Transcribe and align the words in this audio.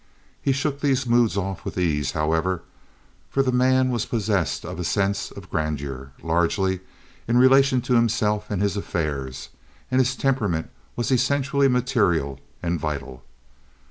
He 0.41 0.51
shook 0.51 0.81
these 0.81 1.05
moods 1.05 1.37
off 1.37 1.63
with 1.63 1.77
ease, 1.77 2.13
however, 2.13 2.63
for 3.29 3.43
the 3.43 3.51
man 3.51 3.91
was 3.91 4.07
possessed 4.07 4.65
of 4.65 4.79
a 4.79 4.83
sense 4.83 5.29
of 5.29 5.51
grandeur, 5.51 6.11
largely 6.23 6.79
in 7.27 7.37
relation 7.37 7.81
to 7.81 7.93
himself 7.93 8.49
and 8.49 8.63
his 8.63 8.75
affairs; 8.75 9.49
and 9.91 10.01
his 10.01 10.15
temperament 10.15 10.71
was 10.95 11.11
essentially 11.11 11.67
material 11.67 12.39
and 12.63 12.79
vital. 12.79 13.23